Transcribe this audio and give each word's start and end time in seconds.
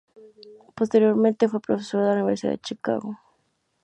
Posteriormente, 0.73 1.47
fue 1.47 1.59
profesor 1.61 1.99
de 2.01 2.07
la 2.07 2.13
Universidad 2.15 2.53
de 2.53 2.57
Chicago. 2.57 3.19